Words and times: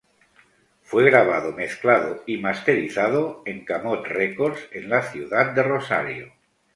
Fue 0.81 1.05
grabado, 1.05 1.51
mezclado 1.51 2.23
y 2.25 2.37
masterizado 2.39 3.43
en 3.45 3.63
Camote 3.65 4.09
Records, 4.09 4.59
en 4.71 4.89
la 4.89 5.03
ciudad 5.03 5.51
de 5.53 5.61
Rosario. 5.61 6.33